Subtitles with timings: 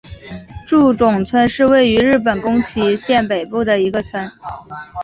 [0.67, 4.31] 诸冢村是位于日本宫崎县北部的一个村。